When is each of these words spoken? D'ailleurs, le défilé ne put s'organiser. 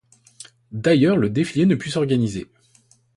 D'ailleurs, 0.71 1.15
le 1.15 1.29
défilé 1.29 1.67
ne 1.67 1.75
put 1.75 1.91
s'organiser. 1.91 2.49